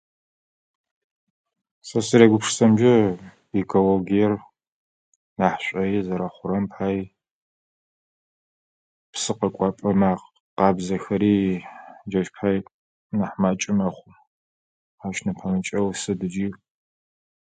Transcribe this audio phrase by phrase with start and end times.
[1.87, 2.93] Сэ сызэрегупшысэрэмджэ
[3.59, 4.33] икологиер
[5.39, 6.97] нахь шӏуои зэрэхъурэм пай,
[9.11, 9.89] псы къэкӏуапэ
[10.57, 11.35] къабзэхэри
[12.09, 12.57] джащ пай
[13.17, 14.11] нахь макӏэ мэхъу.
[15.05, 16.47] Ащ нэпэмыкӏэу сыд иджы.